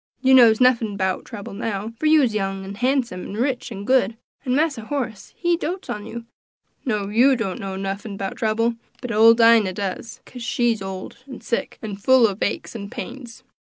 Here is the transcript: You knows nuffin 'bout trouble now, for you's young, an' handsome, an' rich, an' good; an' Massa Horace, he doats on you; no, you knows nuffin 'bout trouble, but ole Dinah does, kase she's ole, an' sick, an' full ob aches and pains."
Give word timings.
You 0.19 0.33
knows 0.33 0.59
nuffin 0.59 0.97
'bout 0.97 1.25
trouble 1.25 1.53
now, 1.53 1.93
for 1.99 2.07
you's 2.07 2.33
young, 2.33 2.63
an' 2.65 2.73
handsome, 2.73 3.21
an' 3.21 3.33
rich, 3.35 3.71
an' 3.71 3.85
good; 3.85 4.17
an' 4.43 4.55
Massa 4.55 4.85
Horace, 4.85 5.31
he 5.37 5.55
doats 5.55 5.91
on 5.91 6.07
you; 6.07 6.25
no, 6.83 7.09
you 7.09 7.35
knows 7.35 7.59
nuffin 7.77 8.17
'bout 8.17 8.35
trouble, 8.37 8.73
but 8.99 9.11
ole 9.11 9.35
Dinah 9.35 9.73
does, 9.73 10.19
kase 10.25 10.41
she's 10.41 10.81
ole, 10.81 11.11
an' 11.27 11.41
sick, 11.41 11.77
an' 11.83 11.97
full 11.97 12.25
ob 12.27 12.41
aches 12.41 12.73
and 12.73 12.91
pains." 12.91 13.43